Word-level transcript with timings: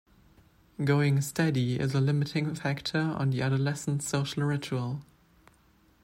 Going 0.83 1.21
steady 1.21 1.79
is 1.79 1.93
a 1.93 2.01
limiting 2.01 2.55
factor 2.55 2.97
on 2.97 3.29
the 3.29 3.43
adolescent 3.43 4.01
social 4.01 4.41
ritual. 4.41 5.01